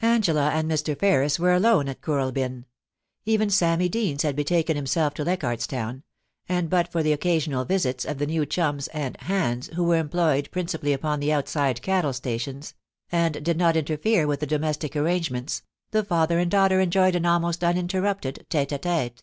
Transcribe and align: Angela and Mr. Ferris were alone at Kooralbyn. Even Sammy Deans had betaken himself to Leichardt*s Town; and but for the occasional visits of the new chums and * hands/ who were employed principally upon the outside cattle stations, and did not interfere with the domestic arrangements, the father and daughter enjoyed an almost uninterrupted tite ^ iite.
Angela 0.00 0.50
and 0.50 0.70
Mr. 0.70 0.96
Ferris 0.96 1.40
were 1.40 1.52
alone 1.52 1.88
at 1.88 2.00
Kooralbyn. 2.02 2.66
Even 3.24 3.50
Sammy 3.50 3.88
Deans 3.88 4.22
had 4.22 4.36
betaken 4.36 4.76
himself 4.76 5.12
to 5.14 5.24
Leichardt*s 5.24 5.66
Town; 5.66 6.04
and 6.48 6.70
but 6.70 6.86
for 6.92 7.02
the 7.02 7.12
occasional 7.12 7.64
visits 7.64 8.04
of 8.04 8.18
the 8.18 8.26
new 8.28 8.46
chums 8.46 8.86
and 8.86 9.16
* 9.16 9.20
hands/ 9.22 9.70
who 9.74 9.82
were 9.82 9.96
employed 9.96 10.48
principally 10.52 10.92
upon 10.92 11.18
the 11.18 11.32
outside 11.32 11.82
cattle 11.82 12.12
stations, 12.12 12.74
and 13.10 13.44
did 13.44 13.56
not 13.58 13.76
interfere 13.76 14.28
with 14.28 14.38
the 14.38 14.46
domestic 14.46 14.94
arrangements, 14.94 15.62
the 15.90 16.04
father 16.04 16.38
and 16.38 16.52
daughter 16.52 16.78
enjoyed 16.78 17.16
an 17.16 17.26
almost 17.26 17.64
uninterrupted 17.64 18.46
tite 18.48 18.70
^ 18.70 18.78
iite. 18.78 19.18